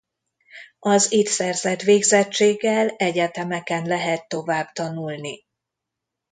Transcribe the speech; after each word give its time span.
Az 0.79 1.11
itt 1.11 1.27
szerzett 1.27 1.81
végzettséggel 1.81 2.87
egyetemeken 2.89 3.85
lehet 3.85 4.27
továbbtanulni. 4.27 5.45